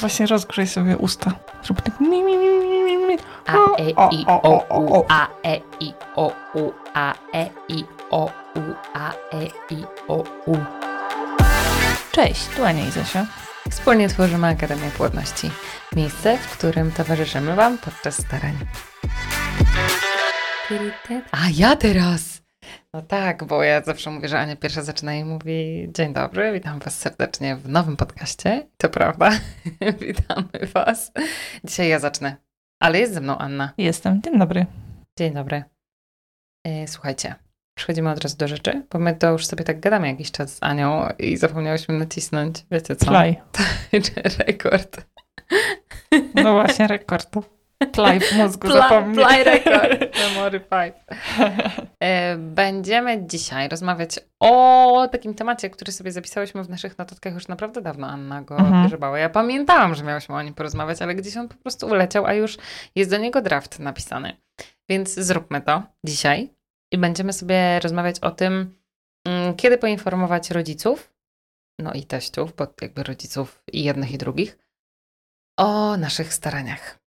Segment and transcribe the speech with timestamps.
[0.00, 1.32] Właśnie rozgrzej sobie usta.
[1.64, 3.16] Zrób tak mi, mi, mi, mi, mi, mi.
[3.46, 8.60] A, E, I, O, U, A, E, I, O, U, A, E, I, O, U,
[8.94, 10.56] A, E, I, O, U.
[12.12, 13.26] Cześć, tu Ania i Zosia.
[13.70, 15.50] Wspólnie tworzymy Akademię Płodności.
[15.96, 18.56] Miejsce, w którym towarzyszymy Wam podczas starań.
[21.32, 22.39] A ja teraz!
[22.94, 26.78] No tak, bo ja zawsze mówię, że Ania pierwsza zaczyna i mówi Dzień dobry, witam
[26.78, 28.68] Was serdecznie w nowym podcaście.
[28.76, 29.30] To prawda,
[30.00, 31.12] witamy Was.
[31.64, 32.36] Dzisiaj ja zacznę,
[32.82, 33.72] ale jest ze mną Anna.
[33.78, 34.66] Jestem, dzień dobry.
[35.18, 35.64] Dzień dobry.
[36.66, 37.34] E, Słuchajcie,
[37.78, 40.62] przechodzimy od razu do rzeczy, bo my to już sobie tak gadamy jakiś czas z
[40.62, 43.06] Anią i zapomniałyśmy nacisnąć, wiecie co?
[43.06, 43.36] Play.
[44.46, 45.06] Rekord.
[46.34, 47.36] No właśnie, rekord.
[47.92, 49.14] Play w mózgu Pla- zapomnij.
[49.24, 50.00] Play record.
[50.34, 50.94] Memory 5.
[52.02, 57.80] E, Będziemy dzisiaj rozmawiać o takim temacie, który sobie zapisałyśmy w naszych notatkach już naprawdę
[57.80, 58.06] dawno.
[58.06, 59.16] Anna go Mhm.
[59.16, 62.58] Ja pamiętałam, że miałyśmy o nim porozmawiać, ale gdzieś on po prostu uleciał, a już
[62.96, 64.36] jest do niego draft napisany.
[64.88, 66.54] Więc zróbmy to dzisiaj
[66.92, 68.78] i będziemy sobie rozmawiać o tym,
[69.26, 71.12] mm, kiedy poinformować rodziców,
[71.78, 74.58] no i teściów, bo jakby rodziców i jednych i drugich,
[75.58, 76.99] o naszych staraniach.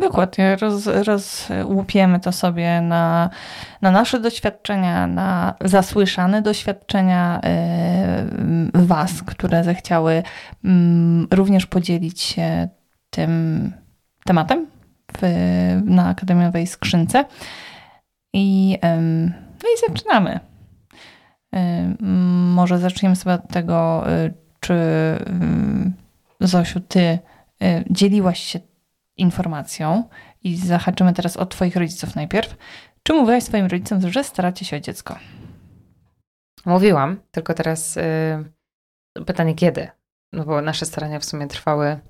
[0.00, 3.30] Dokładnie, roz, rozłupiemy to sobie na,
[3.82, 7.40] na nasze doświadczenia, na zasłyszane doświadczenia
[8.74, 10.22] yy, Was, które zechciały
[10.64, 12.68] mm, również podzielić się
[13.10, 13.72] tym
[14.24, 14.66] tematem
[15.18, 15.22] w,
[15.84, 17.24] na Akademiowej Skrzynce.
[18.32, 18.78] I,
[19.62, 20.40] no i zaczynamy.
[21.56, 21.96] Ym,
[22.52, 24.74] może zaczniemy sobie od tego, y, czy
[26.40, 27.18] Zosiu, Ty y,
[27.90, 28.60] dzieliłaś się
[29.16, 30.08] informacją
[30.42, 32.56] i zahaczymy teraz od Twoich rodziców najpierw.
[33.02, 35.18] Czy mówiłaś swoim rodzicom, że staracie się o dziecko?
[36.66, 38.02] Mówiłam, tylko teraz y,
[39.26, 39.88] pytanie kiedy?
[40.32, 42.00] No bo nasze starania w sumie trwały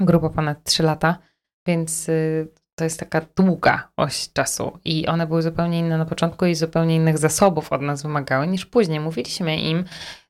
[0.00, 1.18] grubo ponad 3 lata,
[1.66, 6.46] więc y, to jest taka długa oś czasu i one były zupełnie inne na początku
[6.46, 9.00] i zupełnie innych zasobów od nas wymagały niż później.
[9.00, 9.84] Mówiliśmy im,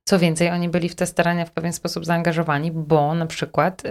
[0.04, 3.88] co więcej, oni byli w te starania w pewien sposób zaangażowani, bo na przykład y,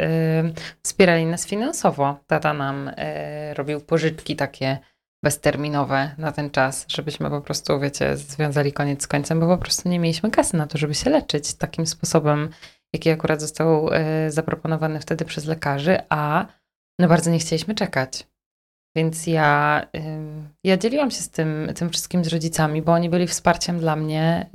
[0.83, 2.17] wspierali nas finansowo.
[2.27, 2.93] Tata nam y,
[3.53, 4.77] robił pożyczki takie
[5.23, 9.89] bezterminowe na ten czas, żebyśmy po prostu, wiecie, związali koniec z końcem, bo po prostu
[9.89, 12.49] nie mieliśmy kasy na to, żeby się leczyć takim sposobem,
[12.93, 16.45] jaki akurat został y, zaproponowany wtedy przez lekarzy, a
[16.99, 18.27] no bardzo nie chcieliśmy czekać.
[18.95, 23.27] Więc ja, ym, ja dzieliłam się z tym, tym wszystkim z rodzicami, bo oni byli
[23.27, 24.49] wsparciem dla mnie.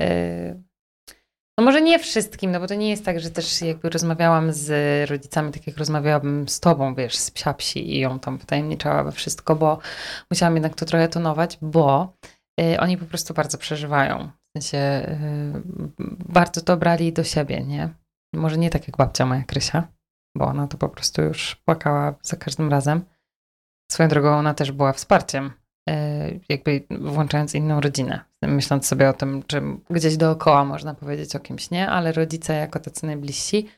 [1.58, 5.10] No może nie wszystkim, no bo to nie jest tak, że też jakby rozmawiałam z
[5.10, 9.12] rodzicami, tak jak rozmawiałabym z tobą, wiesz, z psia psi i ją tam wtajemniczała we
[9.12, 9.78] wszystko, bo
[10.30, 12.12] musiałam jednak to trochę tonować, bo
[12.60, 14.28] y, oni po prostu bardzo przeżywają.
[14.28, 15.62] W sensie y,
[16.28, 17.88] bardzo to brali do siebie, nie?
[18.34, 19.88] Może nie tak jak babcia moja Krysia,
[20.36, 23.04] bo ona to po prostu już płakała za każdym razem.
[23.90, 25.52] Swoją drogą ona też była wsparciem,
[26.48, 31.70] jakby włączając inną rodzinę, myśląc sobie o tym, czy gdzieś dookoła można powiedzieć o kimś,
[31.70, 31.88] nie?
[31.88, 33.68] Ale rodzice jako tacy najbliżsi,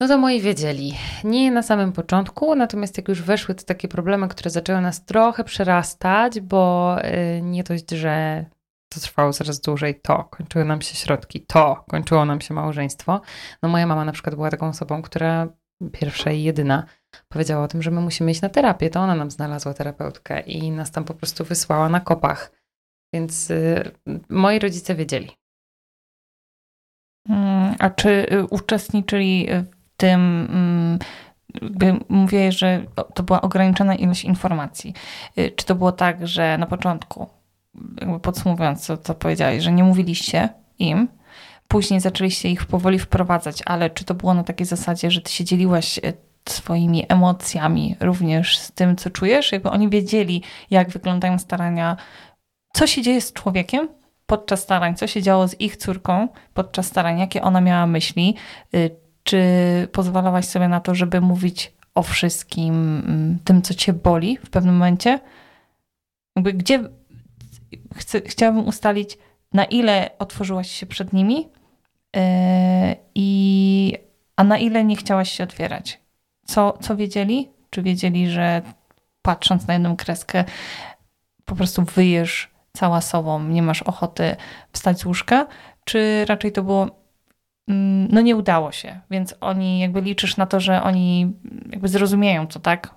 [0.00, 0.94] no to moi wiedzieli.
[1.24, 5.44] Nie na samym początku, natomiast jak już weszły te takie problemy, które zaczęły nas trochę
[5.44, 6.96] przerastać, bo
[7.38, 8.44] y, nie dość, że
[8.88, 13.20] to trwało coraz dłużej, to kończyły nam się środki, to kończyło nam się małżeństwo.
[13.62, 15.48] No moja mama na przykład była taką osobą, która
[15.92, 16.86] pierwsza i jedyna
[17.28, 18.90] powiedziała o tym, że my musimy iść na terapię.
[18.90, 22.52] To ona nam znalazła terapeutkę i nas tam po prostu wysłała na kopach.
[23.14, 23.90] Więc y,
[24.28, 25.30] moi rodzice wiedzieli.
[27.28, 30.20] Mm, A czy y, uczestniczyli w tym,
[30.50, 30.98] mm,
[31.62, 34.94] jakby mówię, że to była ograniczona ilość informacji.
[35.38, 37.28] Y, Czy to było tak, że na początku,
[38.00, 40.48] jakby podsumowując, co, co powiedziałeś, że nie mówiliście
[40.78, 41.08] im,
[41.68, 45.44] później zaczęliście ich powoli wprowadzać, ale czy to było na takiej zasadzie, że ty się
[45.44, 46.12] dzieliłaś y,
[46.48, 49.52] swoimi emocjami również z tym, co czujesz?
[49.52, 51.96] Jakby oni wiedzieli, jak wyglądają starania,
[52.72, 53.88] co się dzieje z człowiekiem
[54.26, 58.34] podczas starań, co się działo z ich córką podczas starań, jakie ona miała myśli,
[58.74, 58.90] y,
[59.22, 59.42] czy
[59.92, 62.74] pozwalałaś sobie na to, żeby mówić o wszystkim
[63.06, 65.20] mm, tym, co cię boli w pewnym momencie?
[66.36, 66.80] Jakby gdzie
[67.96, 69.18] chcę, chciałabym ustalić,
[69.52, 71.48] na ile otworzyłaś się przed nimi
[72.16, 72.22] yy,
[73.14, 73.92] i
[74.36, 76.03] a na ile nie chciałaś się otwierać?
[76.44, 77.50] Co, co wiedzieli?
[77.70, 78.62] Czy wiedzieli, że
[79.22, 80.44] patrząc na jedną kreskę
[81.44, 84.36] po prostu wyjesz cała sobą, nie masz ochoty
[84.72, 85.46] wstać z łóżka?
[85.84, 86.90] Czy raczej to było
[87.68, 91.32] mm, no nie udało się, więc oni jakby liczysz na to, że oni
[91.70, 92.94] jakby zrozumieją to, tak?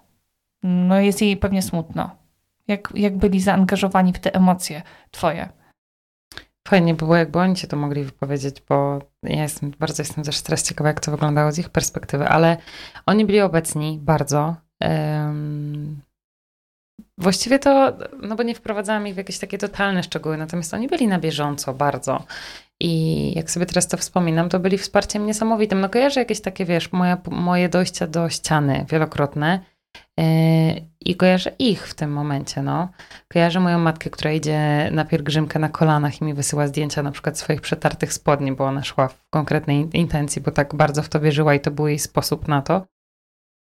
[0.63, 2.09] No jest jej pewnie smutno.
[2.67, 5.49] Jak, jak byli zaangażowani w te emocje twoje?
[6.67, 8.99] Fajnie było, jakby oni się to mogli wypowiedzieć, bo
[9.29, 12.57] ja jestem, bardzo jestem też teraz ciekawa, jak to wyglądało z ich perspektywy, ale
[13.05, 14.55] oni byli obecni bardzo.
[17.17, 21.07] Właściwie to, no bo nie wprowadzałam ich w jakieś takie totalne szczegóły, natomiast oni byli
[21.07, 22.23] na bieżąco bardzo.
[22.79, 25.81] I jak sobie teraz to wspominam, to byli wsparciem niesamowitym.
[25.81, 29.59] No kojarzę jakieś takie, wiesz, moje, moje dojścia do ściany wielokrotne
[31.01, 32.89] i kojarzę ich w tym momencie, no.
[33.27, 37.37] Kojarzę moją matkę, która idzie na pielgrzymkę na kolanach i mi wysyła zdjęcia na przykład
[37.37, 41.53] swoich przetartych spodni, bo ona szła w konkretnej intencji, bo tak bardzo w to wierzyła
[41.53, 42.85] i to był jej sposób na to.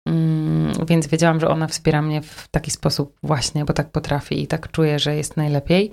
[0.07, 4.47] Yy, więc wiedziałam, że ona wspiera mnie w taki sposób właśnie, bo tak potrafi i
[4.47, 5.91] tak czuję, że jest najlepiej.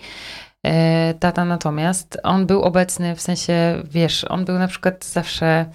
[0.67, 5.67] E, tata natomiast, on był obecny w sensie, wiesz, on był na przykład zawsze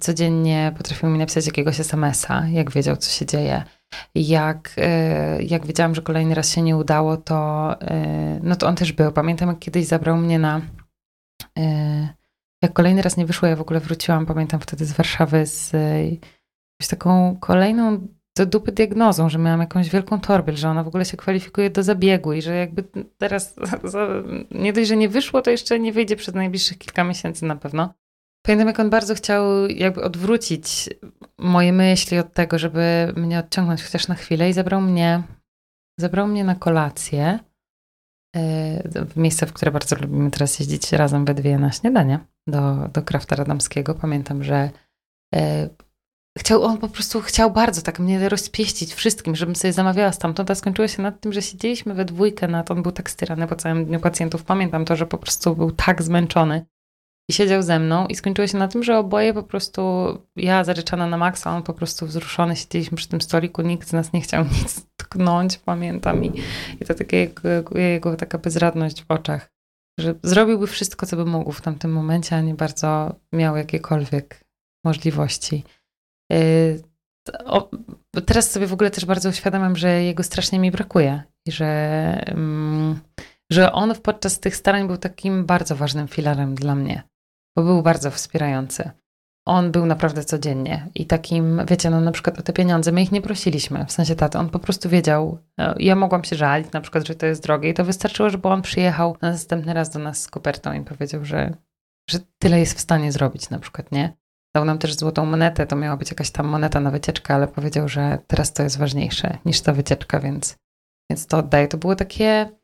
[0.00, 3.62] codziennie potrafił mi napisać jakiegoś SMS-a, jak wiedział, co się dzieje.
[4.14, 8.76] Jak, e, jak wiedziałam, że kolejny raz się nie udało, to, e, no to on
[8.76, 9.12] też był.
[9.12, 10.60] Pamiętam, jak kiedyś zabrał mnie na.
[12.62, 17.36] Jak kolejny raz nie wyszło, ja w ogóle wróciłam, pamiętam wtedy z Warszawy z taką
[17.40, 18.08] kolejną
[18.38, 21.82] do dupy diagnozą, że miałam jakąś wielką torbę, że ona w ogóle się kwalifikuje do
[21.82, 22.84] zabiegu i że jakby
[23.18, 23.56] teraz
[24.50, 27.94] nie dość, że nie wyszło, to jeszcze nie wyjdzie przez najbliższych kilka miesięcy na pewno.
[28.48, 30.90] Pamiętam, jak on bardzo chciał jakby odwrócić
[31.38, 35.22] moje myśli od tego, żeby mnie odciągnąć chociaż na chwilę i zabrał mnie,
[36.00, 37.38] zabrał mnie na kolację
[38.36, 42.88] e, w miejsce, w które bardzo lubimy teraz jeździć razem we dwie na śniadanie do,
[42.92, 43.94] do Krafta Radomskiego.
[43.94, 44.70] Pamiętam, że
[45.34, 45.68] e,
[46.38, 50.54] Chciał, on po prostu chciał bardzo tak mnie rozpieścić wszystkim, żebym sobie zamawiała stamtąd, a
[50.54, 53.84] skończyło się nad tym, że siedzieliśmy we dwójkę nad, on był tak styrany po całym
[53.84, 54.44] dniu pacjentów.
[54.44, 56.66] Pamiętam to, że po prostu był tak zmęczony
[57.28, 59.82] i siedział ze mną i skończyło się na tym, że oboje po prostu,
[60.36, 64.12] ja zaryczana na maksa, on po prostu wzruszony, siedzieliśmy przy tym stoliku, nikt z nas
[64.12, 66.32] nie chciał nic tknąć, pamiętam i,
[66.80, 69.50] i to takie jego, jego taka bezradność w oczach,
[70.00, 74.44] że zrobiłby wszystko, co by mógł w tamtym momencie, a nie bardzo miał jakiekolwiek
[74.84, 75.64] możliwości.
[76.32, 76.82] Y,
[77.44, 77.70] o,
[78.26, 81.66] teraz sobie w ogóle też bardzo uświadamiam, że jego strasznie mi brakuje i że,
[82.26, 83.00] mm,
[83.52, 87.02] że on podczas tych starań był takim bardzo ważnym filarem dla mnie,
[87.58, 88.90] bo był bardzo wspierający.
[89.46, 93.12] On był naprawdę codziennie i takim, wiecie, no na przykład o te pieniądze, my ich
[93.12, 96.80] nie prosiliśmy, w sensie taty, on po prostu wiedział, e, ja mogłam się żalić na
[96.80, 99.98] przykład, że to jest drogie i to wystarczyło, żeby on przyjechał na następny raz do
[99.98, 101.54] nas z kopertą i powiedział, że,
[102.10, 104.16] że tyle jest w stanie zrobić na przykład, nie?
[104.54, 107.88] Dał nam też złotą monetę, to miała być jakaś tam moneta na wycieczkę, ale powiedział,
[107.88, 110.56] że teraz to jest ważniejsze niż ta wycieczka, więc,
[111.10, 111.68] więc to oddaję.
[111.68, 112.57] To było takie.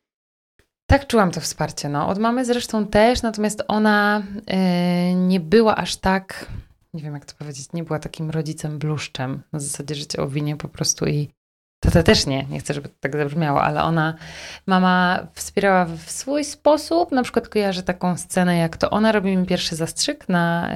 [0.87, 1.89] Tak czułam to wsparcie.
[1.89, 2.09] No.
[2.09, 6.47] Od mamy zresztą też, natomiast ona yy, nie była aż tak,
[6.95, 9.43] nie wiem jak to powiedzieć, nie była takim rodzicem bluszczem.
[9.53, 11.29] Na zasadzie życia o winie po prostu i
[11.85, 14.15] Tata też nie, nie chcę, żeby to tak zabrzmiało, ale ona,
[14.67, 17.13] mama wspierała w swój sposób.
[17.13, 20.71] Na przykład kojarzę taką scenę, jak to ona robi mi pierwszy zastrzyk na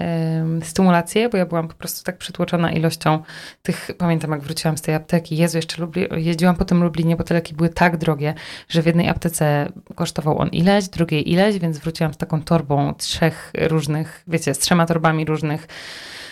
[0.61, 3.23] y, stymulację, bo ja byłam po prostu tak przytłoczona ilością
[3.63, 7.25] tych, pamiętam jak wróciłam z tej apteki, Jezu, jeszcze Lubli, jeździłam po tym Lublinie, bo
[7.25, 8.35] te leki były tak drogie,
[8.69, 13.53] że w jednej aptece kosztował on ileś, drugiej ileś, więc wróciłam z taką torbą trzech
[13.69, 15.69] różnych, wiecie, z trzema torbami różnych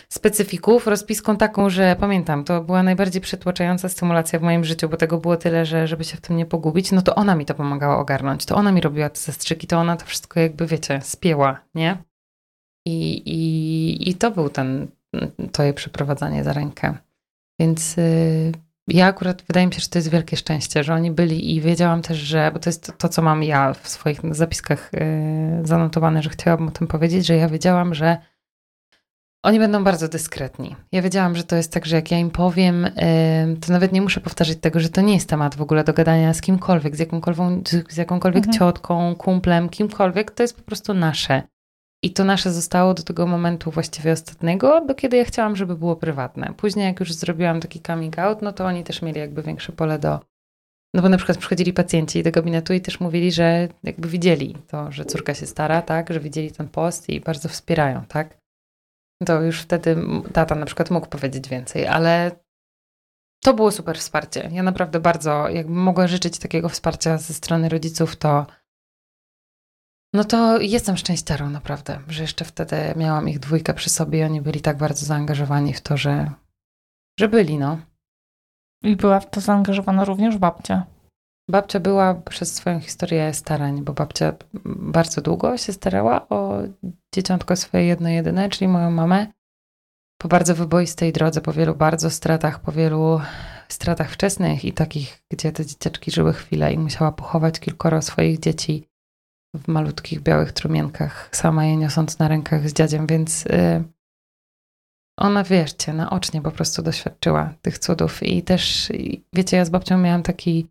[0.08, 5.19] specyfików, rozpiską taką, że pamiętam, to była najbardziej przytłaczająca stymulacja w moim życiu, bo tego
[5.19, 7.99] było tyle, że żeby się w tym nie pogubić, no to ona mi to pomagała
[7.99, 11.97] ogarnąć, to ona mi robiła te zastrzyki, to ona to wszystko jakby, wiecie, spięła, nie?
[12.87, 14.88] I, i, i to był ten,
[15.53, 16.95] to jej przeprowadzanie za rękę.
[17.61, 18.52] Więc yy,
[18.88, 22.02] ja akurat, wydaje mi się, że to jest wielkie szczęście, że oni byli i wiedziałam
[22.02, 26.23] też, że, bo to jest to, to co mam ja w swoich zapiskach yy, zanotowane,
[26.23, 28.16] że chciałabym o tym powiedzieć, że ja wiedziałam, że
[29.47, 30.76] oni będą bardzo dyskretni.
[30.93, 32.88] Ja wiedziałam, że to jest tak, że jak ja im powiem,
[33.67, 36.35] to nawet nie muszę powtarzać tego, że to nie jest temat w ogóle do gadania
[36.35, 38.59] z kimkolwiek, z jakąkolwiek, z jakąkolwiek mhm.
[38.59, 40.31] ciotką, kumplem, kimkolwiek.
[40.31, 41.43] To jest po prostu nasze.
[42.03, 45.97] I to nasze zostało do tego momentu właściwie ostatniego, do kiedy ja chciałam, żeby było
[45.97, 46.55] prywatne.
[46.57, 49.99] Później, jak już zrobiłam taki coming out, no to oni też mieli jakby większe pole
[49.99, 50.21] do.
[50.95, 54.93] No bo na przykład przychodzili pacjenci do gabinetu i też mówili, że jakby widzieli to,
[54.93, 58.46] że córka się stara, tak, że widzieli ten post i bardzo wspierają, tak
[59.25, 59.96] to już wtedy
[60.32, 62.30] tata na przykład mógł powiedzieć więcej, ale
[63.44, 64.50] to było super wsparcie.
[64.52, 68.46] Ja naprawdę bardzo, jakby mogła życzyć takiego wsparcia ze strony rodziców, to
[70.14, 74.40] no to jestem szczęściarą naprawdę, że jeszcze wtedy miałam ich dwójkę przy sobie i oni
[74.40, 76.30] byli tak bardzo zaangażowani w to, że,
[77.20, 77.78] że byli, no.
[78.82, 80.87] I była w to zaangażowana również babcia.
[81.50, 84.32] Babcia była przez swoją historię starań, bo babcia
[84.64, 86.62] bardzo długo się starała o
[87.16, 89.26] dzieciątko swoje jedno jedyne, czyli moją mamę.
[90.18, 93.20] Po bardzo wyboistej drodze, po wielu bardzo stratach, po wielu
[93.68, 98.88] stratach wczesnych i takich, gdzie te dzieciaczki żyły chwilę i musiała pochować kilkoro swoich dzieci.
[99.54, 103.85] w malutkich białych trumienkach, sama je niosąc na rękach z dziadziem, więc y,
[105.18, 108.23] ona, wierzcie, naocznie po prostu doświadczyła tych cudów.
[108.23, 108.92] I też,
[109.32, 110.66] wiecie, ja z babcią miałam taki,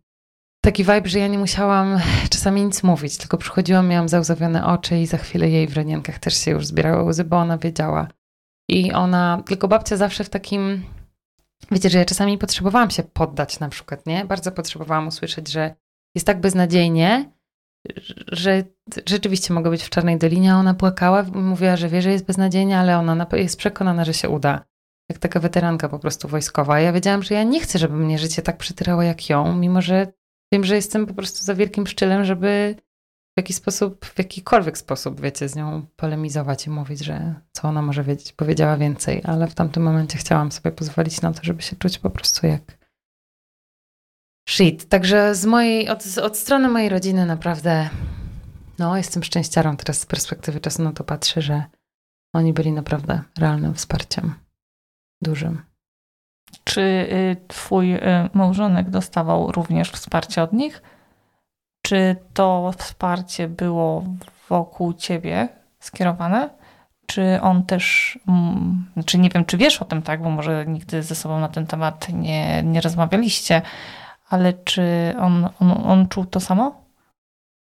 [0.66, 1.98] taki vibe, że ja nie musiałam
[2.30, 6.34] czasami nic mówić, tylko przychodziłam, miałam załzawione oczy i za chwilę jej w renienkach też
[6.34, 8.08] się już zbierały łzy, bo ona wiedziała.
[8.68, 10.84] I ona, tylko babcia zawsze w takim,
[11.70, 14.24] wiecie, że ja czasami potrzebowałam się poddać na przykład, nie?
[14.24, 15.74] Bardzo potrzebowałam usłyszeć, że
[16.14, 17.32] jest tak beznadziejnie,
[18.32, 18.64] że
[19.06, 22.78] rzeczywiście mogę być w Czarnej Dolinie, a ona płakała, mówiła, że wie, że jest beznadziejnie,
[22.78, 24.64] ale ona jest przekonana, że się uda.
[25.10, 26.80] Jak taka weteranka po prostu wojskowa.
[26.80, 30.06] Ja wiedziałam, że ja nie chcę, żeby mnie życie tak przytyrało jak ją, mimo że
[30.52, 32.74] wiem, że jestem po prostu za wielkim szczylem, żeby
[33.36, 37.82] w jakiś sposób, w jakikolwiek sposób, wiecie, z nią polemizować i mówić, że co ona
[37.82, 38.32] może wiedzieć.
[38.32, 42.10] Powiedziała więcej, ale w tamtym momencie chciałam sobie pozwolić na to, żeby się czuć po
[42.10, 42.78] prostu jak
[44.48, 44.88] shit.
[44.88, 47.90] Także z mojej, od, od strony mojej rodziny naprawdę,
[48.78, 51.64] no, jestem szczęściarą teraz z perspektywy czasu na to patrzę, że
[52.34, 54.34] oni byli naprawdę realnym wsparciem.
[55.22, 55.62] Dużym.
[56.64, 58.00] Czy y, twój y,
[58.32, 60.82] małżonek dostawał również wsparcie od nich?
[61.82, 64.04] Czy to wsparcie było
[64.48, 65.48] wokół ciebie
[65.78, 66.50] skierowane?
[67.06, 71.02] Czy on też, mm, znaczy nie wiem, czy wiesz o tym, tak, bo może nigdy
[71.02, 73.62] ze sobą na ten temat nie, nie rozmawialiście,
[74.28, 76.86] ale czy on, on, on czuł to samo?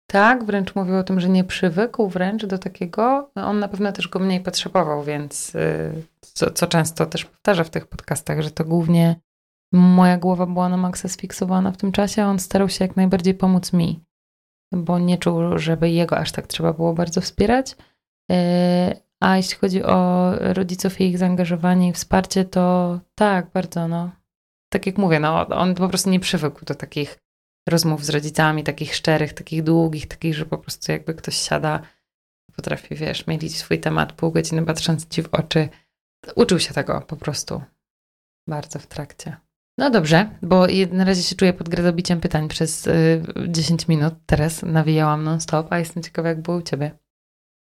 [0.07, 3.31] Tak, wręcz mówił o tym, że nie przywykł wręcz do takiego.
[3.35, 7.71] On na pewno też go mniej potrzebował, więc y, co, co często też powtarza w
[7.71, 9.21] tych podcastach, że to głównie
[9.73, 13.73] moja głowa była na maksa sfiksowana w tym czasie, on starał się jak najbardziej pomóc
[13.73, 14.05] mi,
[14.73, 17.77] bo nie czuł, żeby jego aż tak trzeba było bardzo wspierać.
[18.33, 18.37] Y,
[19.21, 24.11] a jeśli chodzi o rodziców i ich zaangażowanie i wsparcie, to tak, bardzo, no
[24.73, 27.19] tak jak mówię, no, on po prostu nie przywykł do takich
[27.69, 31.83] rozmów z rodzicami, takich szczerych, takich długich, takich, że po prostu jakby ktoś siada,
[32.57, 35.69] potrafi, wiesz, mielić swój temat pół godziny patrząc ci w oczy.
[36.37, 37.63] Uczył się tego po prostu
[38.49, 39.37] bardzo w trakcie.
[39.79, 44.15] No dobrze, bo na razie się czuję pod gradobiciem pytań przez y, 10 minut.
[44.27, 46.91] Teraz nawijałam non-stop, a jestem ciekawa, jak było u ciebie.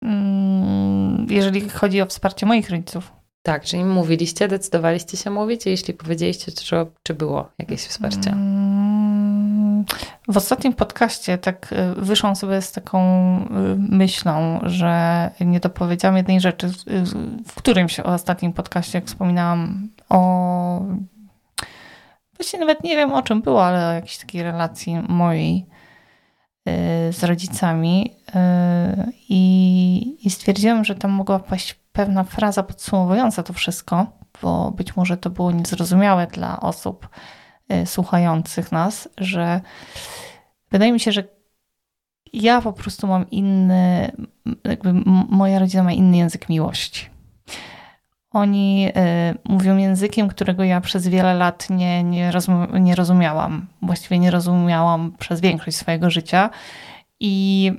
[0.03, 3.11] Mm, jeżeli chodzi o wsparcie moich rodziców,
[3.41, 8.31] tak, czyli mówiliście, decydowaliście się mówić, jeśli powiedzieliście, czy, czy było jakieś wsparcie?
[10.27, 12.99] W ostatnim podcaście tak y, wyszłam sobie z taką
[13.39, 13.45] y,
[13.77, 16.71] myślą, że nie dopowiedziałam jednej rzeczy,
[17.47, 20.81] w którymś ostatnim podcaście, jak wspominałam o.
[22.37, 25.65] Właściwie nawet nie wiem o czym było, ale o jakiejś takiej relacji mojej
[26.67, 28.13] y, z rodzicami.
[29.29, 34.05] I, i stwierdziłam, że tam mogła paść pewna fraza podsumowująca to wszystko,
[34.41, 37.09] bo być może to było niezrozumiałe dla osób
[37.85, 39.61] słuchających nas, że
[40.71, 41.23] wydaje mi się, że
[42.33, 44.11] ja po prostu mam inny,
[44.63, 44.93] jakby
[45.29, 47.09] moja rodzina ma inny język miłości.
[48.31, 53.67] Oni y, mówią językiem, którego ja przez wiele lat nie, nie, rozum, nie rozumiałam.
[53.81, 56.49] Właściwie nie rozumiałam przez większość swojego życia.
[57.19, 57.71] I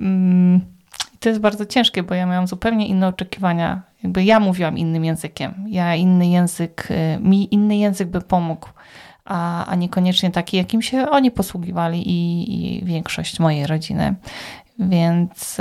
[0.61, 3.81] y, to jest bardzo ciężkie, bo ja miałam zupełnie inne oczekiwania.
[4.03, 5.65] Jakby ja mówiłam innym językiem.
[5.67, 8.69] Ja inny język, y, mi inny język by pomógł,
[9.29, 14.15] a, a niekoniecznie taki, jakim się oni posługiwali i, i większość mojej rodziny.
[14.79, 15.57] Więc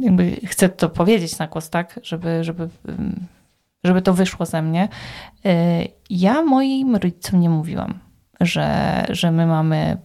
[0.00, 2.68] jakby chcę to powiedzieć na głos, tak, żeby, żeby,
[3.84, 4.88] żeby to wyszło ze mnie.
[5.46, 5.48] Y,
[6.10, 7.98] ja moim rodzicom nie mówiłam,
[8.40, 9.96] że, że my mamy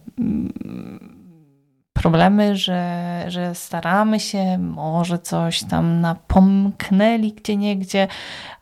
[2.02, 8.08] problemy, że, że staramy się, może coś tam napomknęli gdzie niegdzie,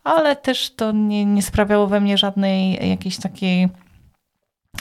[0.05, 3.69] ale też to nie, nie sprawiało we mnie żadnej jakiejś takiej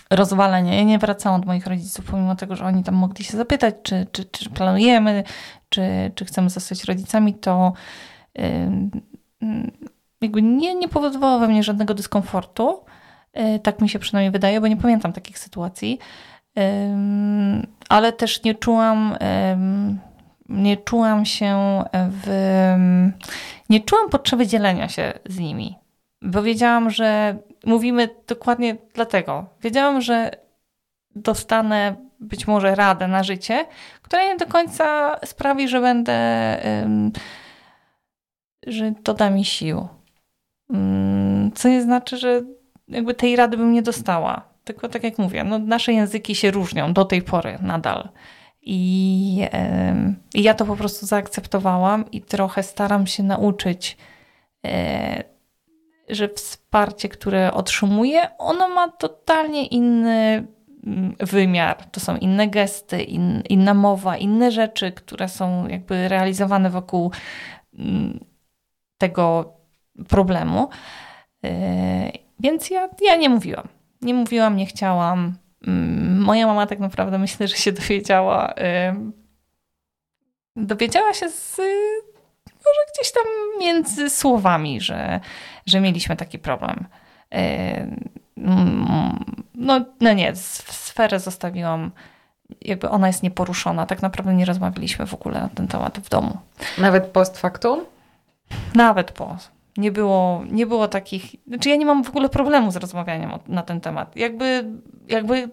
[0.09, 0.75] rozwalenia.
[0.75, 4.07] Ja nie wracałam do moich rodziców, pomimo tego, że oni tam mogli się zapytać, czy,
[4.11, 5.23] czy, czy planujemy,
[5.69, 7.73] czy, czy chcemy zostać rodzicami, to
[10.21, 12.85] jakby nie, nie powodowało we mnie żadnego dyskomfortu.
[13.33, 15.99] Yy, tak mi się przynajmniej wydaje, bo nie pamiętam takich sytuacji
[17.89, 19.17] ale też nie czułam,
[20.49, 22.27] nie czułam się w.
[23.69, 25.77] Nie czułam potrzeby dzielenia się z nimi,
[26.21, 29.45] bo wiedziałam, że mówimy dokładnie dlatego.
[29.61, 30.31] Wiedziałam, że
[31.15, 33.65] dostanę być może radę na życie,
[34.01, 36.17] która nie do końca sprawi, że będę,
[38.67, 39.87] że to da mi sił.
[41.55, 42.41] Co nie znaczy, że
[42.87, 44.48] jakby tej rady bym nie dostała.
[44.69, 48.09] Tylko tak jak mówię, no nasze języki się różnią do tej pory nadal.
[48.61, 49.47] I,
[50.33, 53.97] I, ja to po prostu zaakceptowałam i trochę staram się nauczyć,
[54.63, 54.71] yy,
[56.09, 60.47] że wsparcie, które otrzymuję, ono ma totalnie inny
[60.85, 66.69] mm, wymiar, to są inne gesty, in, inna mowa, inne rzeczy, które są jakby realizowane
[66.69, 67.11] wokół
[67.79, 68.25] mm,
[68.97, 69.53] tego
[70.07, 70.69] problemu.
[71.43, 71.51] Yy,
[72.39, 73.78] więc ja, ja nie mówiłam.
[74.01, 75.37] Nie mówiłam, nie chciałam.
[75.67, 78.53] Mm, moja mama tak naprawdę myślę, że się dowiedziała.
[80.55, 81.57] Dowiedziała się z
[82.47, 83.23] może gdzieś tam
[83.59, 85.19] między słowami, że,
[85.65, 86.87] że mieliśmy taki problem.
[89.55, 91.91] No, no nie, sferę zostawiłam
[92.61, 93.85] jakby ona jest nieporuszona.
[93.85, 96.37] Tak naprawdę nie rozmawialiśmy w ogóle na ten temat w domu.
[96.77, 97.85] Nawet post factum?
[98.75, 99.37] Nawet po.
[99.79, 101.23] Nie było, nie było takich.
[101.47, 104.15] Znaczy, ja nie mam w ogóle problemu z rozmawianiem na ten temat.
[104.15, 104.65] Jakby,
[105.07, 105.49] jakby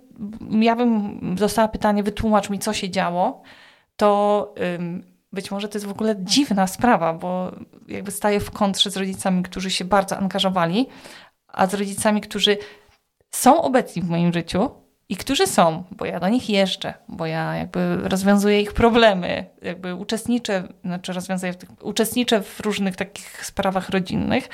[0.61, 3.43] ja bym dostała pytanie, wytłumacz mi, co się działo,
[3.97, 7.53] to ym, być może to jest w ogóle dziwna sprawa, bo
[7.89, 10.87] jakby staję w kontrze z rodzicami, którzy się bardzo angażowali,
[11.49, 12.59] a z rodzicami, którzy
[13.31, 14.71] są obecni w moim życiu,
[15.09, 19.95] i którzy są, bo ja do nich jeżdżę, bo ja jakby rozwiązuję ich problemy, jakby
[19.95, 24.49] uczestniczę, znaczy rozwiązuję, w tych, uczestniczę w różnych takich sprawach rodzinnych,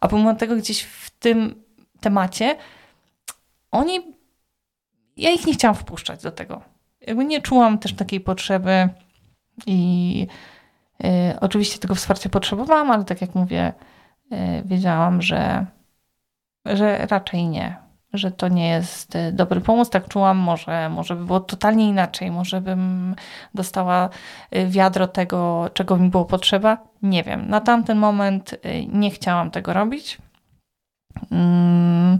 [0.00, 1.62] a pomimo tego gdzieś w tym
[2.00, 2.56] temacie
[3.70, 4.00] oni,
[5.16, 6.62] ja ich nie chciałam wpuszczać do tego.
[7.00, 8.88] Jakby nie czułam też takiej potrzeby
[9.66, 10.26] i
[11.04, 13.72] y, oczywiście tego wsparcia potrzebowałam, ale tak jak mówię,
[14.32, 15.66] y, wiedziałam, że,
[16.64, 17.83] że raczej nie
[18.14, 19.90] że to nie jest y, dobry pomysł.
[19.90, 23.14] Tak czułam, może, może by było totalnie inaczej, może bym
[23.54, 24.08] dostała
[24.56, 26.78] y, wiadro tego, czego mi było potrzeba.
[27.02, 27.48] Nie wiem.
[27.48, 30.18] Na tamten moment y, nie chciałam tego robić.
[31.32, 32.18] Mm,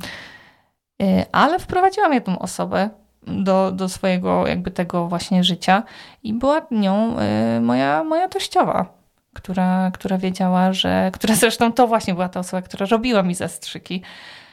[1.33, 2.91] ale wprowadziłam jedną osobę
[3.27, 5.83] do, do swojego jakby tego właśnie życia
[6.23, 7.17] i była nią
[7.61, 8.87] moja, moja teściowa,
[9.33, 14.03] która, która wiedziała, że, która zresztą to właśnie była ta osoba, która robiła mi zastrzyki,
[14.03, 14.44] E,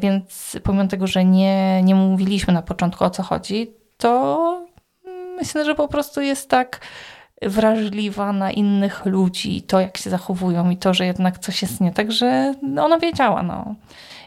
[0.00, 4.68] więc pomimo tego, że nie, nie mówiliśmy na początku o co chodzi, to
[5.36, 6.80] myślę, że po prostu jest tak
[7.42, 11.92] wrażliwa na innych ludzi, to jak się zachowują i to, że jednak coś jest nie
[11.92, 13.74] tak, że ona wiedziała, no.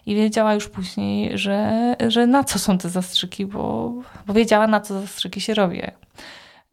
[0.06, 3.93] I wiedziała już później, że, że na co są te zastrzyki, bo,
[4.28, 5.82] bo wiedziała, na co zastrzyki się robi.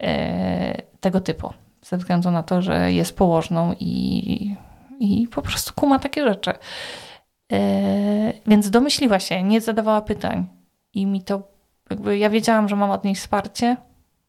[0.03, 1.53] E, tego typu.
[1.83, 4.57] Ze względu na to, że jest położną i,
[5.01, 6.53] i po prostu kuma takie rzeczy.
[7.51, 7.59] Yy,
[8.47, 10.47] więc domyśliła się, nie zadawała pytań.
[10.95, 11.43] I mi to,
[11.91, 13.77] jakby ja wiedziałam, że mam od niej wsparcie.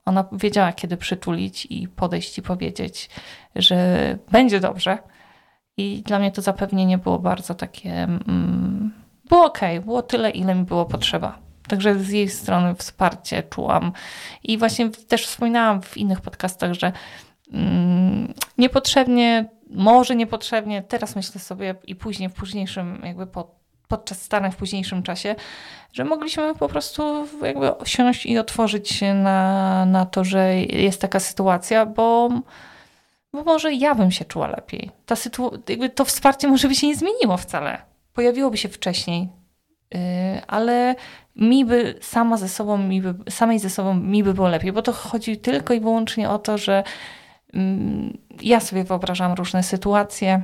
[0.06, 3.10] Ona wiedziała, kiedy przytulić i podejść i powiedzieć,
[3.56, 4.98] że będzie dobrze.
[5.78, 7.94] I dla mnie to zapewnienie było bardzo takie.
[7.94, 8.94] Mm,
[9.30, 11.40] było ok, było tyle, ile mi było potrzeba.
[11.68, 13.92] Także z jej strony wsparcie czułam.
[14.44, 16.92] I właśnie też wspominałam w innych podcastach, że
[18.58, 23.52] niepotrzebnie może niepotrzebnie, teraz myślę sobie i później, w późniejszym, jakby po,
[23.88, 25.36] podczas starań w późniejszym czasie,
[25.94, 31.20] że mogliśmy po prostu jakby siąść i otworzyć się na, na to, że jest taka
[31.20, 32.30] sytuacja, bo,
[33.34, 34.92] bo może ja bym się czuła lepiej.
[35.06, 37.82] Ta sytu- jakby to wsparcie może by się nie zmieniło wcale.
[38.14, 39.30] Pojawiłoby się wcześniej,
[39.94, 40.00] yy,
[40.48, 40.96] ale
[41.36, 44.82] mi by sama ze sobą, mi by, samej ze sobą mi by było lepiej, bo
[44.82, 46.88] to chodzi tylko i wyłącznie o to, że Mm,
[48.42, 50.42] ja sobie wyobrażam różne sytuacje,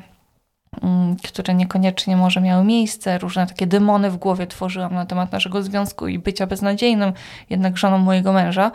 [0.82, 5.64] mm, które niekoniecznie może miały miejsce, różne takie demony w głowie tworzyłam na temat naszego
[5.64, 7.14] związku i bycia beznadziejnym,
[7.50, 8.72] jednak żoną mojego męża.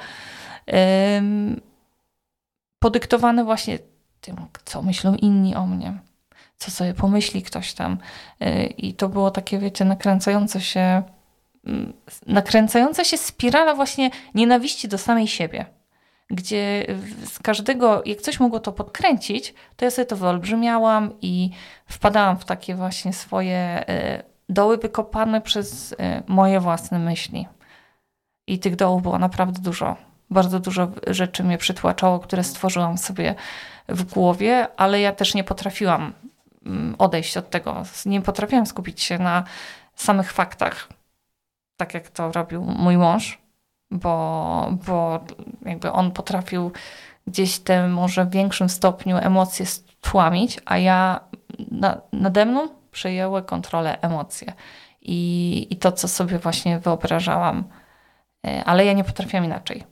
[2.79, 3.79] Podyktowane właśnie
[4.21, 5.99] tym, co myślą inni o mnie,
[6.57, 7.99] co sobie pomyśli ktoś tam.
[8.43, 11.03] Y, I to było takie, wiecie, nakręcające się,
[11.67, 11.93] mm,
[12.27, 15.80] nakręcająca się spirala właśnie nienawiści do samej siebie
[16.31, 16.87] gdzie
[17.25, 21.51] z każdego, jak coś mogło to podkręcić, to ja sobie to wyolbrzymiałam i
[21.87, 23.57] wpadałam w takie właśnie swoje
[23.89, 27.47] e, doły wykopane przez e, moje własne myśli.
[28.47, 29.97] I tych dołów było naprawdę dużo.
[30.31, 33.35] Bardzo dużo rzeczy mnie przytłaczało, które stworzyłam sobie
[33.89, 36.13] w głowie, ale ja też nie potrafiłam
[36.67, 37.83] mm, odejść od tego.
[38.07, 39.45] Nie potrafiłam skupić się na
[39.95, 40.89] samych faktach,
[41.77, 43.40] tak jak to robił mój mąż
[43.91, 45.21] bo, bo
[45.65, 46.73] jakby on potrafił
[47.27, 51.21] gdzieś te może w większym stopniu emocje stłamić, a ja
[51.71, 54.53] na, nade mną przejęły kontrolę emocje
[55.03, 57.65] i, i to, co sobie właśnie wyobrażałam.
[58.47, 59.85] E, ale ja nie potrafiłam inaczej.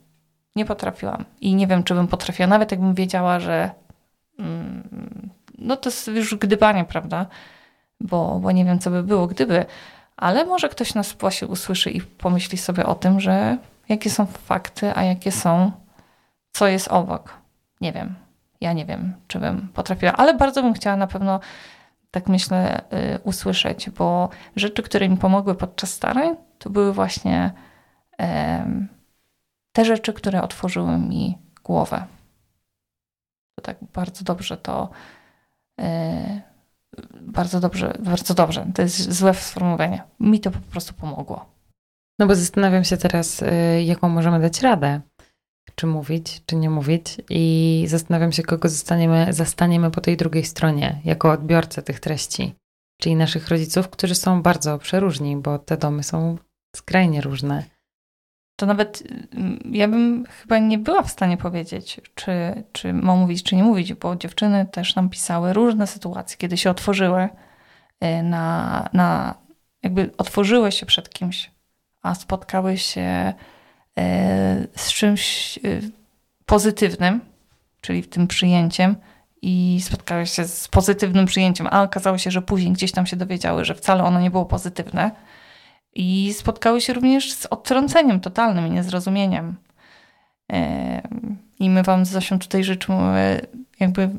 [0.55, 1.25] Nie potrafiłam.
[1.41, 3.71] I nie wiem, czy bym potrafiła, nawet jakbym wiedziała, że
[4.39, 7.25] mm, no to jest już gdybanie, prawda?
[7.99, 9.65] Bo, bo nie wiem, co by było, gdyby.
[10.17, 13.57] Ale może ktoś nas właśnie usłyszy i pomyśli sobie o tym, że
[13.89, 15.71] jakie są fakty, a jakie są,
[16.51, 17.33] co jest obok.
[17.81, 18.15] Nie wiem.
[18.61, 21.39] Ja nie wiem, czy bym potrafiła, ale bardzo bym chciała na pewno,
[22.11, 22.81] tak myślę,
[23.15, 27.51] y, usłyszeć, bo rzeczy, które mi pomogły podczas starań, to były właśnie
[29.71, 32.05] te rzeczy, które otworzyły mi głowę.
[33.55, 34.89] To tak bardzo dobrze to
[35.79, 36.41] e,
[37.21, 38.65] bardzo dobrze, bardzo dobrze.
[38.75, 40.03] To jest złe sformułowanie.
[40.19, 41.45] Mi to po prostu pomogło.
[42.19, 45.01] No bo zastanawiam się teraz, y, jaką możemy dać radę.
[45.75, 47.17] Czy mówić, czy nie mówić.
[47.29, 52.55] I zastanawiam się, kogo zostaniemy, zastaniemy po tej drugiej stronie, jako odbiorcę tych treści.
[53.01, 56.37] Czyli naszych rodziców, którzy są bardzo przeróżni, bo te domy są
[56.75, 57.63] skrajnie różne
[58.59, 59.03] to nawet
[59.33, 63.63] mm, ja bym chyba nie była w stanie powiedzieć, czy, czy ma mówić, czy nie
[63.63, 67.29] mówić, bo dziewczyny też nam pisały różne sytuacje, kiedy się otworzyły
[68.03, 69.35] y, na, na
[69.83, 71.51] jakby otworzyły się przed kimś,
[72.01, 73.33] a spotkały się
[73.99, 74.01] y,
[74.75, 75.91] z czymś y,
[76.45, 77.21] pozytywnym,
[77.81, 78.95] czyli tym przyjęciem,
[79.41, 83.65] i spotkały się z pozytywnym przyjęciem, a okazało się, że później gdzieś tam się dowiedziały,
[83.65, 85.11] że wcale ono nie było pozytywne
[85.93, 89.55] i spotkały się również z odtrąceniem totalnym i niezrozumieniem.
[91.59, 93.41] I my Wam z Zosią tutaj życzymy
[93.79, 94.09] jakby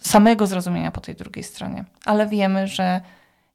[0.00, 1.84] samego zrozumienia po tej drugiej stronie.
[2.04, 3.00] Ale wiemy, że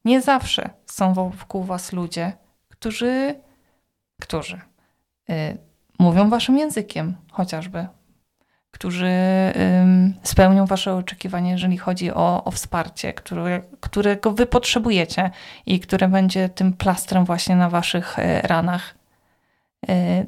[0.06, 2.34] nie zawsze są wokół Was ludzie,
[2.70, 3.36] którzy,
[4.22, 4.62] którzy
[5.30, 5.58] y,
[6.00, 7.88] mówią Waszym językiem chociażby,
[8.72, 9.12] którzy
[10.24, 15.32] spełnią Wasze oczekiwania, jeżeli chodzi o, o wsparcie, które, którego Wy potrzebujecie
[15.66, 18.96] i które będzie tym plastrem właśnie na Waszych e, ranach.
[19.90, 20.26] E,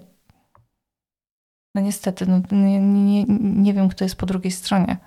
[1.75, 4.97] no niestety, no, nie, nie, nie wiem, kto jest po drugiej stronie.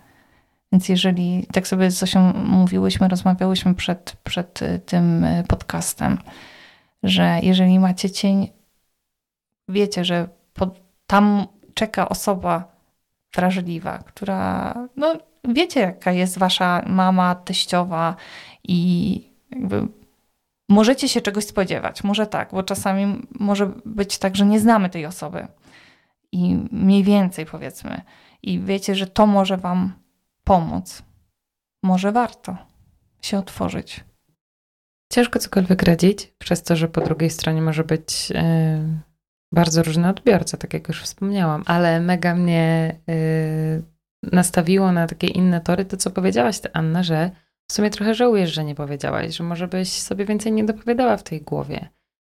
[0.72, 6.18] Więc jeżeli tak sobie z Zosią mówiłyśmy, rozmawiałyśmy przed, przed tym podcastem,
[7.02, 8.48] że jeżeli macie cień,
[9.68, 10.28] wiecie, że
[11.06, 12.76] tam czeka osoba,
[13.34, 18.16] wrażliwa, która, no wiecie jaka jest wasza mama, teściowa
[18.64, 19.88] i jakby
[20.68, 22.04] możecie się czegoś spodziewać.
[22.04, 25.48] Może tak, bo czasami może być tak, że nie znamy tej osoby
[26.32, 28.00] i mniej więcej powiedzmy
[28.42, 29.92] i wiecie, że to może wam
[30.44, 31.02] pomóc.
[31.82, 32.56] Może warto
[33.22, 34.04] się otworzyć.
[35.12, 38.40] Ciężko cokolwiek radzić, przez to, że po drugiej stronie może być yy,
[39.52, 43.82] bardzo różny odbiorca, tak jak już wspomniałam, ale mega mnie y,
[44.32, 47.30] nastawiło na takie inne tory to, co powiedziałaś, ty, Anna, że
[47.70, 51.22] w sumie trochę żałujesz, że nie powiedziałaś, że może byś sobie więcej nie dopowiadała w
[51.22, 51.88] tej głowie.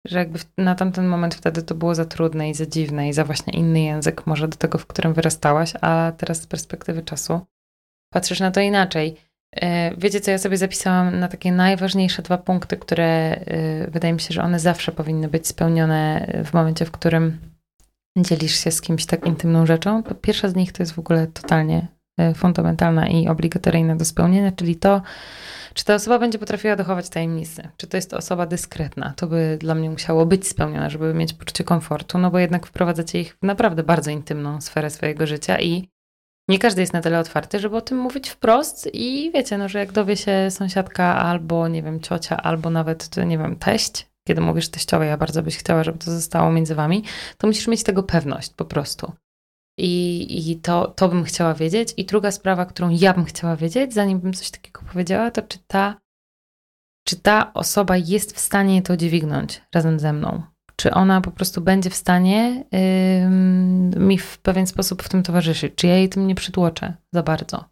[0.07, 3.25] Że jakby na tamten moment wtedy to było za trudne i za dziwne i za
[3.25, 7.41] właśnie inny język, może do tego, w którym wyrastałaś, a teraz z perspektywy czasu
[8.13, 9.28] patrzysz na to inaczej.
[9.57, 14.21] E, wiecie, co ja sobie zapisałam na takie najważniejsze dwa punkty, które e, wydaje mi
[14.21, 17.39] się, że one zawsze powinny być spełnione w momencie, w którym
[18.17, 20.03] dzielisz się z kimś tak intymną rzeczą.
[20.03, 24.53] To pierwsza z nich to jest w ogóle totalnie e, fundamentalna i obligatoryjna do spełnienia,
[24.53, 25.03] czyli to,
[25.75, 29.13] czy ta osoba będzie potrafiła dochować tajemnicy, czy to jest osoba dyskretna.
[29.17, 33.21] To by dla mnie musiało być spełnione, żeby mieć poczucie komfortu, no bo jednak wprowadzacie
[33.21, 35.89] ich w naprawdę bardzo intymną sferę swojego życia i
[36.49, 39.79] nie każdy jest na tyle otwarty, żeby o tym mówić wprost i wiecie, no, że
[39.79, 44.69] jak dowie się sąsiadka albo, nie wiem, ciocia, albo nawet, nie wiem, teść, kiedy mówisz
[44.69, 47.05] teściowej, ja bardzo byś chciała, żeby to zostało między wami,
[47.39, 49.13] to musisz mieć tego pewność po prostu.
[49.79, 51.95] I, i to, to bym chciała wiedzieć.
[51.97, 55.59] I druga sprawa, którą ja bym chciała wiedzieć, zanim bym coś takiego powiedziała, to czy
[55.67, 56.01] ta,
[57.07, 60.43] czy ta osoba jest w stanie to dźwignąć razem ze mną
[60.81, 65.75] czy ona po prostu będzie w stanie yy, mi w pewien sposób w tym towarzyszyć,
[65.75, 67.65] czy ja jej tym nie przytłoczę za bardzo.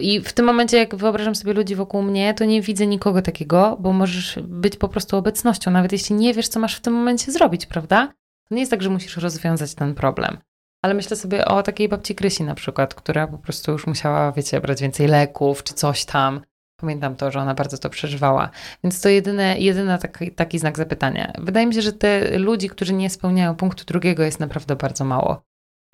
[0.00, 3.76] I w tym momencie, jak wyobrażam sobie ludzi wokół mnie, to nie widzę nikogo takiego,
[3.80, 7.32] bo możesz być po prostu obecnością, nawet jeśli nie wiesz, co masz w tym momencie
[7.32, 8.12] zrobić, prawda?
[8.48, 10.38] To nie jest tak, że musisz rozwiązać ten problem.
[10.82, 14.60] Ale myślę sobie o takiej babci Krysi na przykład, która po prostu już musiała, wiecie,
[14.60, 16.40] brać więcej leków czy coś tam.
[16.80, 18.50] Pamiętam to, że ona bardzo to przeżywała.
[18.84, 21.32] Więc to jedyny taki, taki znak zapytania.
[21.38, 25.42] Wydaje mi się, że te ludzi, którzy nie spełniają punktu drugiego jest naprawdę bardzo mało.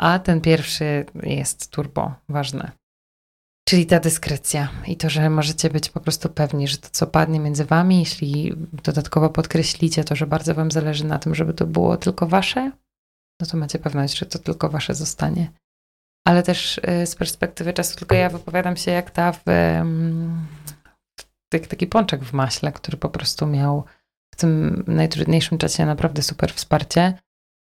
[0.00, 2.70] A ten pierwszy jest turbo ważny.
[3.68, 7.40] Czyli ta dyskrecja i to, że możecie być po prostu pewni, że to, co padnie
[7.40, 8.52] między wami, jeśli
[8.84, 12.70] dodatkowo podkreślicie to, że bardzo wam zależy na tym, żeby to było tylko wasze,
[13.40, 15.50] no to macie pewność, że to tylko wasze zostanie.
[16.26, 19.42] Ale też y, z perspektywy czasu, tylko ja wypowiadam się jak ta w,
[21.54, 23.84] jak taki pączek w maśle, który po prostu miał
[24.34, 27.18] w tym najtrudniejszym czasie naprawdę super wsparcie.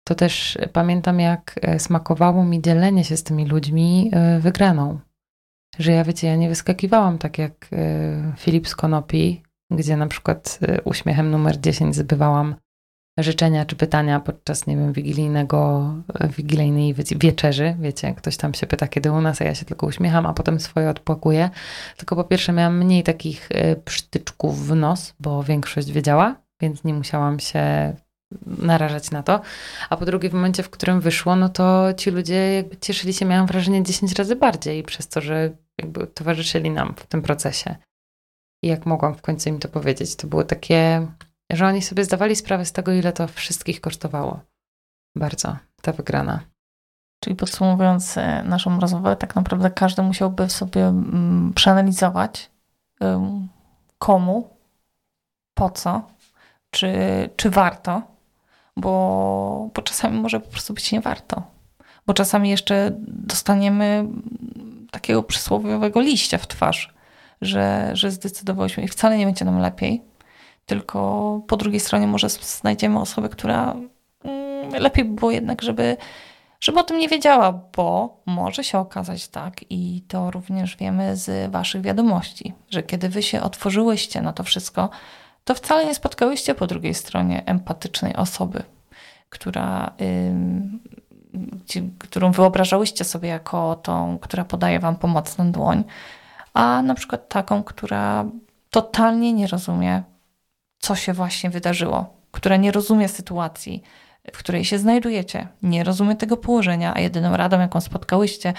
[0.08, 4.98] To też pamiętam, jak e, smakowało mi dzielenie się z tymi ludźmi e, wygraną.
[5.78, 10.58] Że ja wiecie, ja nie wyskakiwałam tak jak e, Filip z Konopi, gdzie na przykład
[10.84, 12.54] uśmiechem numer 10 zbywałam
[13.18, 15.92] życzenia czy pytania podczas, nie wiem, wigilijnego,
[16.36, 17.76] wigilijnej wieczerzy.
[17.80, 20.60] Wiecie, ktoś tam się pyta, kiedy u nas, a ja się tylko uśmiecham, a potem
[20.60, 21.50] swoje odpłakuję.
[21.96, 26.94] Tylko po pierwsze miałam mniej takich e, przytyczków w nos, bo większość wiedziała, więc nie
[26.94, 27.94] musiałam się
[28.46, 29.40] narażać na to.
[29.90, 33.26] A po drugie, w momencie, w którym wyszło, no to ci ludzie jakby cieszyli się,
[33.26, 37.76] miałam wrażenie, 10 razy bardziej przez to, że jakby towarzyszyli nam w tym procesie.
[38.64, 41.06] I jak mogłam w końcu im to powiedzieć, to było takie,
[41.50, 44.40] że oni sobie zdawali sprawę z tego, ile to wszystkich kosztowało.
[45.16, 46.40] Bardzo ta wygrana.
[47.20, 52.50] Czyli podsumowując e, naszą rozmowę, tak naprawdę każdy musiałby sobie mm, przeanalizować,
[53.98, 54.48] komu,
[55.54, 56.02] po co,
[56.70, 56.92] czy,
[57.36, 58.02] czy warto,
[58.76, 61.42] bo, bo czasami może po prostu być nie warto.
[62.06, 64.08] Bo czasami jeszcze dostaniemy
[64.90, 66.94] takiego przysłowiowego liścia w twarz,
[67.40, 70.02] że, że zdecydowałyśmy i wcale nie będzie nam lepiej,
[70.70, 73.76] tylko po drugiej stronie może znajdziemy osobę, która
[74.24, 75.96] mm, lepiej by było jednak, żeby,
[76.60, 81.52] żeby o tym nie wiedziała, bo może się okazać tak, i to również wiemy z
[81.52, 84.90] Waszych wiadomości, że kiedy Wy się otworzyłyście na to wszystko,
[85.44, 88.62] to wcale nie spotkałyście po drugiej stronie empatycznej osoby,
[89.30, 89.92] która,
[91.98, 95.84] którą wyobrażałyście sobie jako tą, która podaje wam pomocną dłoń,
[96.54, 98.24] a na przykład taką, która
[98.70, 100.02] totalnie nie rozumie,
[100.80, 103.82] co się właśnie wydarzyło, która nie rozumie sytuacji,
[104.32, 108.54] w której się znajdujecie, nie rozumie tego położenia, a jedyną radą, jaką spotkałyście,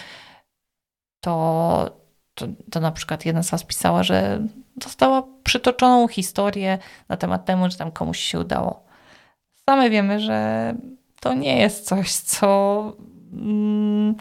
[1.19, 1.97] to,
[2.34, 6.77] to, to na przykład jedna z Was pisała, że dostała przytoczoną historię
[7.10, 8.84] na temat temu, że tam komuś się udało.
[9.69, 10.73] Same wiemy, że
[11.19, 12.93] to nie jest coś, co,
[13.34, 14.15] mm,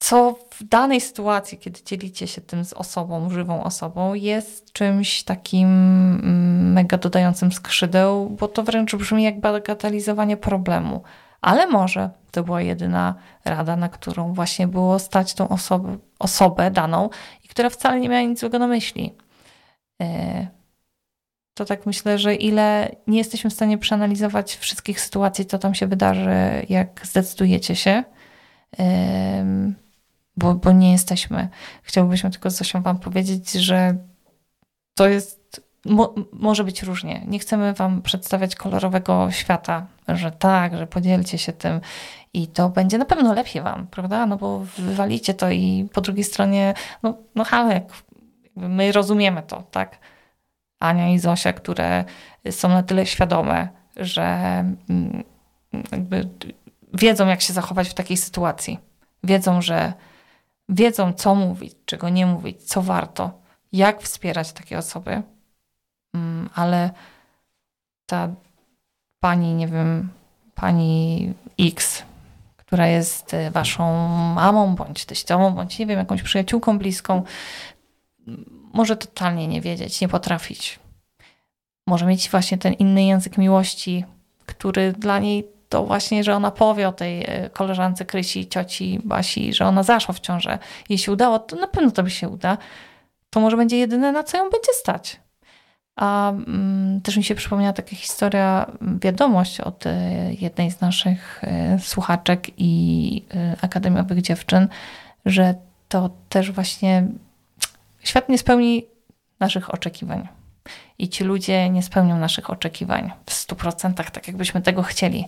[0.00, 5.68] co w danej sytuacji, kiedy dzielicie się tym z osobą, żywą osobą, jest czymś takim
[5.68, 11.02] mm, mega dodającym skrzydeł, bo to wręcz brzmi jak bagatelizowanie problemu.
[11.40, 17.10] Ale może to była jedyna rada, na którą właśnie było stać tą osobę, osobę daną
[17.44, 19.14] i która wcale nie miała nic złego na myśli.
[20.02, 20.46] E,
[21.54, 25.86] to tak myślę, że ile nie jesteśmy w stanie przeanalizować wszystkich sytuacji, co tam się
[25.86, 28.04] wydarzy, jak zdecydujecie się,
[30.40, 31.48] bo, bo nie jesteśmy.
[31.82, 33.96] Chciałbyśmy tylko z Zosią Wam powiedzieć, że
[34.94, 37.22] to jest, mo, może być różnie.
[37.26, 41.80] Nie chcemy Wam przedstawiać kolorowego świata, że tak, że podzielcie się tym
[42.34, 44.26] i to będzie na pewno lepiej Wam, prawda?
[44.26, 47.92] No bo wywalicie to i po drugiej stronie, no, no Halek,
[48.56, 49.98] my rozumiemy to, tak?
[50.78, 52.04] Ania i Zosia, które
[52.50, 54.24] są na tyle świadome, że
[54.90, 55.24] mm,
[55.92, 56.28] jakby
[56.94, 58.78] wiedzą, jak się zachować w takiej sytuacji.
[59.24, 59.92] Wiedzą, że
[60.70, 63.30] wiedzą, co mówić, czego nie mówić, co warto,
[63.72, 65.22] jak wspierać takie osoby,
[66.14, 66.90] mm, ale
[68.06, 68.28] ta
[69.20, 70.08] pani, nie wiem,
[70.54, 72.02] pani X,
[72.56, 77.22] która jest waszą mamą, bądź teściową, bądź nie wiem, jakąś przyjaciółką bliską,
[78.72, 80.78] może totalnie nie wiedzieć, nie potrafić.
[81.86, 84.04] Może mieć właśnie ten inny język miłości,
[84.46, 89.54] który dla niej to właśnie, że ona powie o tej e, koleżance Krysi, cioci Basi,
[89.54, 90.58] że ona zaszła w ciążę.
[90.88, 92.58] Jej się udało, to na pewno to by się uda.
[93.30, 95.20] To może będzie jedyne, na co ją będzie stać.
[95.96, 99.90] A mm, też mi się przypomniała taka historia, wiadomość od y,
[100.40, 101.42] jednej z naszych
[101.76, 104.68] y, słuchaczek i y, akademiowych dziewczyn,
[105.24, 105.54] że
[105.88, 107.06] to też właśnie
[108.02, 108.86] Świat nie spełni
[109.40, 110.28] naszych oczekiwań.
[110.98, 115.24] I ci ludzie nie spełnią naszych oczekiwań w 100%, tak jakbyśmy tego chcieli,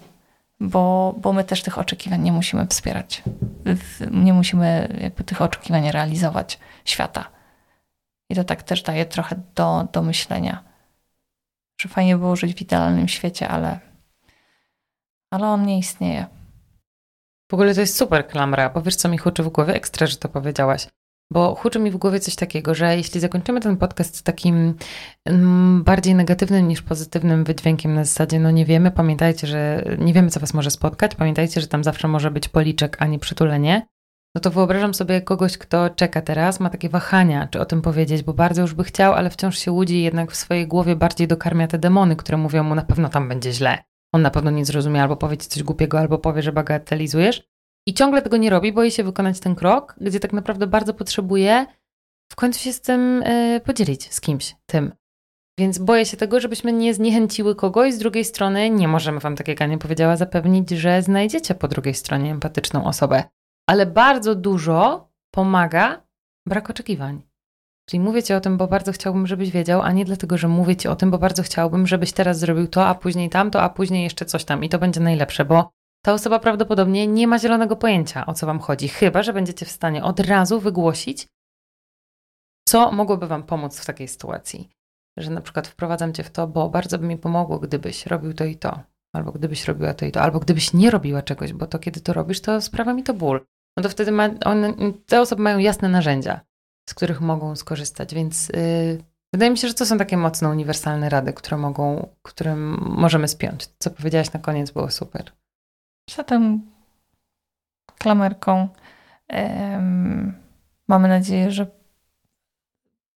[0.62, 3.22] bo, bo my też tych oczekiwań nie musimy wspierać.
[4.10, 7.30] Nie musimy jakby tych oczekiwań realizować świata.
[8.30, 10.64] I to tak też daje trochę do, do myślenia,
[11.80, 13.80] że fajnie było żyć w idealnym świecie, ale,
[15.30, 16.26] ale on nie istnieje.
[17.50, 19.74] W ogóle to jest super klamra, bo wiesz co mi huczy w głowie?
[19.74, 20.86] Ekstra, że to powiedziałaś.
[21.32, 24.74] Bo huczy mi w głowie coś takiego, że jeśli zakończymy ten podcast takim
[25.24, 30.30] mm, bardziej negatywnym niż pozytywnym wydźwiękiem na zasadzie, no nie wiemy, pamiętajcie, że nie wiemy,
[30.30, 33.86] co was może spotkać, pamiętajcie, że tam zawsze może być policzek, a nie przytulenie,
[34.34, 38.22] no to wyobrażam sobie kogoś, kto czeka teraz, ma takie wahania, czy o tym powiedzieć,
[38.22, 41.68] bo bardzo już by chciał, ale wciąż się łudzi jednak w swojej głowie bardziej dokarmia
[41.68, 43.78] te demony, które mówią mu na pewno tam będzie źle.
[44.14, 47.51] On na pewno nie zrozumie, albo powie ci coś głupiego, albo powie, że bagatelizujesz.
[47.86, 51.66] I ciągle tego nie robi, boi się wykonać ten krok, gdzie tak naprawdę bardzo potrzebuje
[52.32, 54.92] w końcu się z tym y, podzielić z kimś tym.
[55.58, 57.94] Więc boję się tego, żebyśmy nie zniechęciły kogoś.
[57.94, 61.94] Z drugiej strony nie możemy wam, tak jak Ania powiedziała, zapewnić, że znajdziecie po drugiej
[61.94, 63.24] stronie empatyczną osobę.
[63.66, 66.02] Ale bardzo dużo pomaga
[66.46, 67.22] brak oczekiwań.
[67.88, 70.76] Czyli mówię ci o tym, bo bardzo chciałbym, żebyś wiedział, a nie dlatego, że mówię
[70.76, 74.04] ci o tym, bo bardzo chciałbym, żebyś teraz zrobił to, a później tamto, a później
[74.04, 75.70] jeszcze coś tam i to będzie najlepsze, bo
[76.04, 79.70] ta osoba prawdopodobnie nie ma zielonego pojęcia, o co Wam chodzi, chyba że będziecie w
[79.70, 81.26] stanie od razu wygłosić,
[82.68, 84.68] co mogłoby Wam pomóc w takiej sytuacji.
[85.18, 88.44] że na przykład wprowadzam cię w to, bo bardzo by mi pomogło, gdybyś robił to
[88.44, 88.80] i to,
[89.14, 92.12] albo gdybyś robiła to i to, albo gdybyś nie robiła czegoś, bo to kiedy to
[92.12, 93.46] robisz, to sprawia mi to ból.
[93.76, 94.74] No to wtedy ma, one,
[95.06, 96.40] te osoby mają jasne narzędzia,
[96.88, 101.08] z których mogą skorzystać, więc yy, wydaje mi się, że to są takie mocno uniwersalne
[101.08, 103.68] rady, które mogą, które możemy spiąć.
[103.78, 105.32] Co powiedziałaś na koniec było super.
[106.10, 106.70] Zatem
[107.98, 108.68] klamerką
[110.88, 111.66] mamy nadzieję, że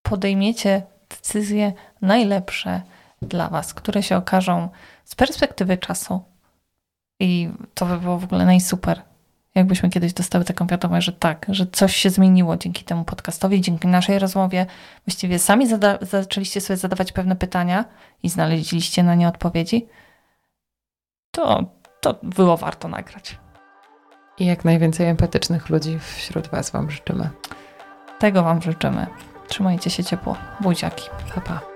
[0.02, 2.82] podejmiecie decyzje najlepsze
[3.21, 4.69] dla Was, które się okażą
[5.06, 6.24] z perspektywy czasu.
[7.19, 9.02] I to by było w ogóle najsuper,
[9.56, 13.88] jakbyśmy kiedyś dostały taką wiadomość, że tak, że coś się zmieniło dzięki temu podcastowi, dzięki
[13.88, 14.65] naszej rozmowie.
[15.06, 15.67] Właściwie sami
[16.02, 17.86] zaczęliście sobie zadawać pewne pytania
[18.24, 19.88] i znaleźliście na nie odpowiedzi.
[21.32, 21.63] To,
[22.06, 23.39] to było warto nagrać.
[24.38, 27.30] I jak najwięcej empatycznych ludzi wśród Was Wam życzymy.
[28.20, 29.08] Tego Wam życzymy.
[29.48, 30.36] Trzymajcie się ciepło.
[30.60, 31.10] Buziaki.
[31.36, 31.75] Pa, pa.